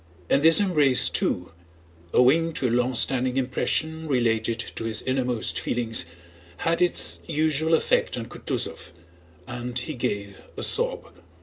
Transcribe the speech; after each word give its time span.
And 0.31 0.41
this 0.41 0.59
embrace 0.59 1.09
too, 1.09 1.51
owing 2.11 2.53
to 2.53 2.67
a 2.67 2.71
long 2.73 2.95
standing 2.95 3.37
impression 3.37 4.07
related 4.07 4.57
to 4.75 4.85
his 4.85 5.03
innermost 5.03 5.59
feelings, 5.59 6.07
had 6.57 6.81
its 6.81 7.21
usual 7.27 7.75
effect 7.75 8.17
on 8.17 8.25
Kutúzov 8.25 8.93
and 9.45 9.77
he 9.77 9.93
gave 9.93 10.41
a 10.57 10.63
sob. 10.63 11.11